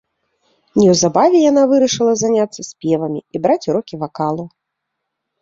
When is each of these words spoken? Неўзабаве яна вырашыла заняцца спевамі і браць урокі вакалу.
Неўзабаве 0.79 1.37
яна 1.51 1.63
вырашыла 1.73 2.13
заняцца 2.23 2.61
спевамі 2.71 3.21
і 3.37 3.43
браць 3.45 3.61
урокі 3.75 3.95
вакалу. 4.07 4.43